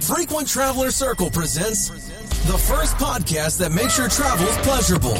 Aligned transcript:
Frequent 0.00 0.48
Traveler 0.48 0.90
Circle 0.90 1.30
presents 1.30 1.88
the 2.46 2.56
first 2.56 2.96
podcast 2.96 3.58
that 3.58 3.70
makes 3.70 3.98
your 3.98 4.08
travels 4.08 4.56
pleasurable. 4.62 5.14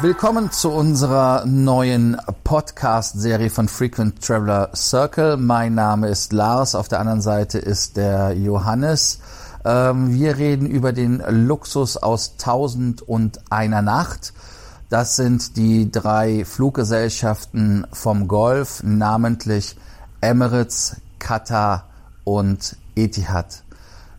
Willkommen 0.00 0.50
zu 0.50 0.70
unserer 0.70 1.44
neuen 1.44 2.16
Podcast-Serie 2.44 3.50
von 3.50 3.68
Frequent 3.68 4.24
Traveler 4.24 4.70
Circle. 4.74 5.36
Mein 5.36 5.74
Name 5.74 6.08
ist 6.08 6.32
Lars, 6.32 6.74
auf 6.74 6.88
der 6.88 7.00
anderen 7.00 7.20
Seite 7.20 7.58
ist 7.58 7.98
der 7.98 8.32
Johannes. 8.32 9.20
Ähm, 9.66 10.14
wir 10.14 10.38
reden 10.38 10.66
über 10.66 10.94
den 10.94 11.22
Luxus 11.46 11.98
aus 11.98 12.38
Tausend 12.38 13.02
und 13.02 13.40
einer 13.50 13.82
Nacht. 13.82 14.32
Das 14.88 15.16
sind 15.16 15.58
die 15.58 15.90
drei 15.90 16.46
Fluggesellschaften 16.46 17.86
vom 17.92 18.28
Golf, 18.28 18.82
namentlich 18.82 19.76
Emirates, 20.20 20.96
Qatar 21.18 21.84
und 22.24 22.76
Etihad. 22.94 23.62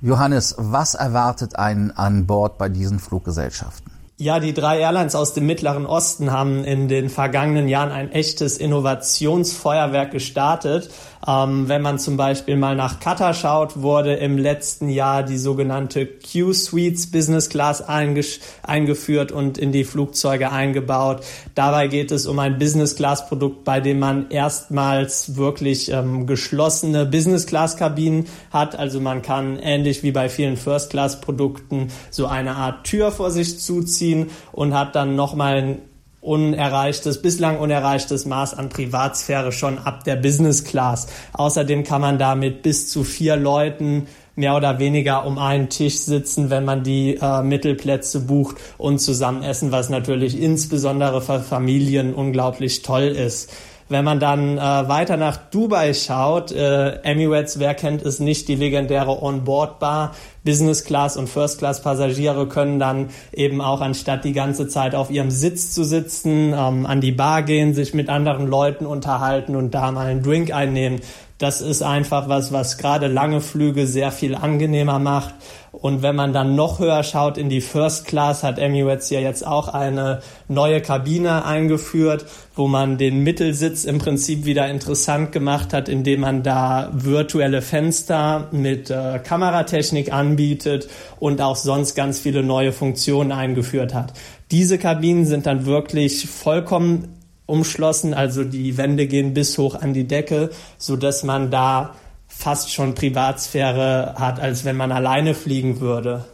Johannes, 0.00 0.54
was 0.56 0.94
erwartet 0.94 1.56
einen 1.56 1.90
an 1.90 2.26
Bord 2.26 2.56
bei 2.58 2.68
diesen 2.68 2.98
Fluggesellschaften? 2.98 3.92
Ja, 4.20 4.38
die 4.38 4.52
drei 4.52 4.80
Airlines 4.80 5.14
aus 5.14 5.32
dem 5.32 5.46
Mittleren 5.46 5.86
Osten 5.86 6.30
haben 6.30 6.62
in 6.62 6.88
den 6.88 7.08
vergangenen 7.08 7.68
Jahren 7.68 7.90
ein 7.90 8.12
echtes 8.12 8.58
Innovationsfeuerwerk 8.58 10.10
gestartet. 10.10 10.90
Ähm, 11.26 11.68
wenn 11.68 11.80
man 11.80 11.98
zum 11.98 12.18
Beispiel 12.18 12.56
mal 12.56 12.76
nach 12.76 13.00
Qatar 13.00 13.32
schaut, 13.32 13.80
wurde 13.80 14.14
im 14.14 14.36
letzten 14.36 14.90
Jahr 14.90 15.22
die 15.22 15.38
sogenannte 15.38 16.06
Q-Suites 16.06 17.10
Business 17.10 17.48
Class 17.48 17.82
eingeführt 17.82 19.32
und 19.32 19.56
in 19.56 19.72
die 19.72 19.84
Flugzeuge 19.84 20.52
eingebaut. 20.52 21.22
Dabei 21.54 21.88
geht 21.88 22.10
es 22.10 22.26
um 22.26 22.38
ein 22.38 22.58
Business 22.58 22.96
Class 22.96 23.26
Produkt, 23.26 23.64
bei 23.64 23.80
dem 23.80 24.00
man 24.00 24.30
erstmals 24.30 25.36
wirklich 25.36 25.90
ähm, 25.90 26.26
geschlossene 26.26 27.06
Business 27.06 27.46
Class 27.46 27.78
Kabinen 27.78 28.26
hat. 28.50 28.78
Also 28.78 29.00
man 29.00 29.22
kann 29.22 29.58
ähnlich 29.58 30.02
wie 30.02 30.12
bei 30.12 30.28
vielen 30.28 30.58
First 30.58 30.90
Class 30.90 31.22
Produkten 31.22 31.88
so 32.10 32.26
eine 32.26 32.56
Art 32.56 32.84
Tür 32.84 33.12
vor 33.12 33.30
sich 33.30 33.58
zuziehen 33.60 34.09
und 34.52 34.74
hat 34.74 34.94
dann 34.94 35.16
nochmal 35.16 35.56
ein 35.56 35.78
unerreichtes, 36.20 37.22
bislang 37.22 37.58
unerreichtes 37.58 38.26
Maß 38.26 38.54
an 38.54 38.68
Privatsphäre 38.68 39.52
schon 39.52 39.78
ab 39.78 40.04
der 40.04 40.16
Business 40.16 40.64
Class. 40.64 41.06
Außerdem 41.32 41.84
kann 41.84 42.02
man 42.02 42.18
da 42.18 42.34
mit 42.34 42.62
bis 42.62 42.90
zu 42.90 43.04
vier 43.04 43.36
Leuten 43.36 44.06
mehr 44.36 44.56
oder 44.56 44.78
weniger 44.78 45.26
um 45.26 45.38
einen 45.38 45.68
Tisch 45.68 45.98
sitzen, 45.98 46.50
wenn 46.50 46.64
man 46.64 46.82
die 46.82 47.18
äh, 47.20 47.42
Mittelplätze 47.42 48.20
bucht 48.20 48.56
und 48.78 48.98
zusammen 48.98 49.42
essen, 49.42 49.72
was 49.72 49.88
natürlich 49.88 50.40
insbesondere 50.40 51.20
für 51.20 51.40
Familien 51.40 52.14
unglaublich 52.14 52.82
toll 52.82 53.04
ist. 53.04 53.50
Wenn 53.90 54.04
man 54.04 54.20
dann 54.20 54.56
äh, 54.56 54.60
weiter 54.60 55.16
nach 55.16 55.36
Dubai 55.36 55.94
schaut, 55.94 56.52
äh, 56.52 57.02
Emirates, 57.02 57.58
wer 57.58 57.74
kennt 57.74 58.02
es 58.02 58.20
nicht, 58.20 58.46
die 58.46 58.54
legendäre 58.54 59.20
On-Board-Bar, 59.20 60.14
Business 60.44 60.84
Class 60.84 61.16
und 61.16 61.28
First 61.28 61.58
Class 61.58 61.82
Passagiere 61.82 62.46
können 62.46 62.78
dann 62.78 63.08
eben 63.32 63.60
auch 63.60 63.80
anstatt 63.80 64.24
die 64.24 64.32
ganze 64.32 64.68
Zeit 64.68 64.94
auf 64.94 65.10
ihrem 65.10 65.32
Sitz 65.32 65.74
zu 65.74 65.82
sitzen, 65.82 66.54
ähm, 66.56 66.86
an 66.86 67.00
die 67.00 67.10
Bar 67.10 67.42
gehen, 67.42 67.74
sich 67.74 67.92
mit 67.92 68.08
anderen 68.08 68.46
Leuten 68.46 68.86
unterhalten 68.86 69.56
und 69.56 69.74
da 69.74 69.90
mal 69.90 70.06
einen 70.06 70.22
Drink 70.22 70.54
einnehmen. 70.54 71.00
Das 71.40 71.62
ist 71.62 71.80
einfach 71.80 72.28
was, 72.28 72.52
was 72.52 72.76
gerade 72.76 73.06
lange 73.06 73.40
Flüge 73.40 73.86
sehr 73.86 74.12
viel 74.12 74.34
angenehmer 74.34 74.98
macht. 74.98 75.34
Und 75.72 76.02
wenn 76.02 76.14
man 76.14 76.34
dann 76.34 76.54
noch 76.54 76.80
höher 76.80 77.02
schaut 77.02 77.38
in 77.38 77.48
die 77.48 77.62
First 77.62 78.04
Class, 78.04 78.42
hat 78.42 78.58
Emirates 78.58 79.08
ja 79.08 79.20
jetzt 79.20 79.46
auch 79.46 79.68
eine 79.68 80.20
neue 80.48 80.82
Kabine 80.82 81.46
eingeführt, 81.46 82.26
wo 82.54 82.68
man 82.68 82.98
den 82.98 83.20
Mittelsitz 83.20 83.84
im 83.84 83.96
Prinzip 83.96 84.44
wieder 84.44 84.68
interessant 84.68 85.32
gemacht 85.32 85.72
hat, 85.72 85.88
indem 85.88 86.20
man 86.20 86.42
da 86.42 86.90
virtuelle 86.92 87.62
Fenster 87.62 88.48
mit 88.50 88.90
äh, 88.90 89.18
Kameratechnik 89.20 90.12
anbietet 90.12 90.90
und 91.20 91.40
auch 91.40 91.56
sonst 91.56 91.94
ganz 91.94 92.20
viele 92.20 92.42
neue 92.42 92.72
Funktionen 92.72 93.32
eingeführt 93.32 93.94
hat. 93.94 94.12
Diese 94.50 94.76
Kabinen 94.76 95.24
sind 95.24 95.46
dann 95.46 95.64
wirklich 95.64 96.28
vollkommen 96.28 97.19
umschlossen, 97.50 98.14
also 98.14 98.44
die 98.44 98.76
Wände 98.78 99.06
gehen 99.06 99.34
bis 99.34 99.58
hoch 99.58 99.74
an 99.74 99.92
die 99.92 100.06
Decke, 100.06 100.50
so 100.78 100.96
dass 100.96 101.24
man 101.24 101.50
da 101.50 101.94
fast 102.26 102.72
schon 102.72 102.94
Privatsphäre 102.94 104.14
hat, 104.16 104.40
als 104.40 104.64
wenn 104.64 104.76
man 104.76 104.92
alleine 104.92 105.34
fliegen 105.34 105.80
würde. 105.80 106.24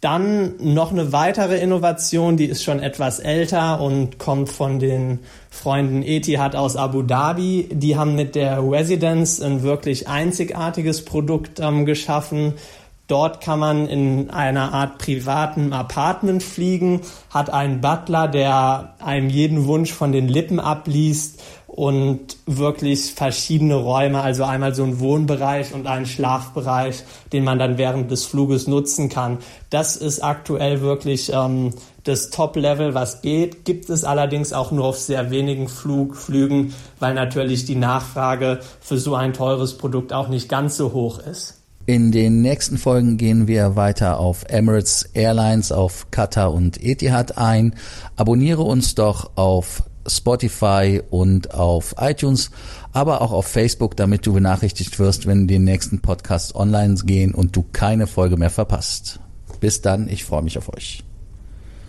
Dann 0.00 0.54
noch 0.60 0.92
eine 0.92 1.12
weitere 1.12 1.58
Innovation, 1.58 2.38
die 2.38 2.46
ist 2.46 2.64
schon 2.64 2.80
etwas 2.80 3.18
älter 3.18 3.82
und 3.82 4.18
kommt 4.18 4.48
von 4.48 4.78
den 4.78 5.18
Freunden 5.50 6.02
Etihad 6.02 6.56
aus 6.56 6.76
Abu 6.76 7.02
Dhabi. 7.02 7.68
Die 7.70 7.96
haben 7.96 8.14
mit 8.14 8.34
der 8.34 8.62
Residence 8.62 9.42
ein 9.42 9.62
wirklich 9.62 10.08
einzigartiges 10.08 11.04
Produkt 11.04 11.60
ähm, 11.60 11.84
geschaffen. 11.84 12.54
Dort 13.10 13.40
kann 13.40 13.58
man 13.58 13.88
in 13.88 14.30
einer 14.30 14.72
Art 14.72 14.98
privaten 14.98 15.72
Apartment 15.72 16.44
fliegen, 16.44 17.00
hat 17.28 17.50
einen 17.50 17.80
Butler, 17.80 18.28
der 18.28 18.94
einem 19.00 19.28
jeden 19.28 19.66
Wunsch 19.66 19.92
von 19.92 20.12
den 20.12 20.28
Lippen 20.28 20.60
abliest 20.60 21.42
und 21.66 22.36
wirklich 22.46 23.12
verschiedene 23.12 23.74
Räume, 23.74 24.20
also 24.20 24.44
einmal 24.44 24.76
so 24.76 24.84
ein 24.84 25.00
Wohnbereich 25.00 25.74
und 25.74 25.88
einen 25.88 26.06
Schlafbereich, 26.06 27.02
den 27.32 27.42
man 27.42 27.58
dann 27.58 27.78
während 27.78 28.12
des 28.12 28.26
Fluges 28.26 28.68
nutzen 28.68 29.08
kann. 29.08 29.38
Das 29.70 29.96
ist 29.96 30.22
aktuell 30.22 30.80
wirklich 30.80 31.32
ähm, 31.32 31.74
das 32.04 32.30
Top-Level, 32.30 32.94
was 32.94 33.22
geht. 33.22 33.64
Gibt 33.64 33.90
es 33.90 34.04
allerdings 34.04 34.52
auch 34.52 34.70
nur 34.70 34.84
auf 34.84 34.98
sehr 34.98 35.32
wenigen 35.32 35.68
Flug, 35.68 36.16
Flügen, 36.16 36.74
weil 37.00 37.14
natürlich 37.14 37.64
die 37.64 37.74
Nachfrage 37.74 38.60
für 38.80 38.98
so 38.98 39.16
ein 39.16 39.32
teures 39.32 39.78
Produkt 39.78 40.12
auch 40.12 40.28
nicht 40.28 40.48
ganz 40.48 40.76
so 40.76 40.92
hoch 40.92 41.18
ist. 41.18 41.59
In 41.90 42.12
den 42.12 42.40
nächsten 42.40 42.78
Folgen 42.78 43.16
gehen 43.16 43.48
wir 43.48 43.74
weiter 43.74 44.20
auf 44.20 44.44
Emirates 44.46 45.10
Airlines, 45.12 45.72
auf 45.72 46.08
Qatar 46.12 46.54
und 46.54 46.80
Etihad 46.80 47.36
ein. 47.36 47.74
Abonniere 48.14 48.62
uns 48.62 48.94
doch 48.94 49.32
auf 49.34 49.82
Spotify 50.06 51.02
und 51.10 51.52
auf 51.52 51.96
iTunes, 51.98 52.52
aber 52.92 53.20
auch 53.20 53.32
auf 53.32 53.48
Facebook, 53.48 53.96
damit 53.96 54.24
du 54.24 54.34
benachrichtigt 54.34 55.00
wirst, 55.00 55.26
wenn 55.26 55.48
die 55.48 55.58
nächsten 55.58 56.00
Podcasts 56.00 56.54
online 56.54 56.94
gehen 56.94 57.34
und 57.34 57.56
du 57.56 57.64
keine 57.72 58.06
Folge 58.06 58.36
mehr 58.36 58.50
verpasst. 58.50 59.18
Bis 59.58 59.82
dann, 59.82 60.08
ich 60.08 60.24
freue 60.24 60.42
mich 60.42 60.58
auf 60.58 60.72
euch. 60.72 61.02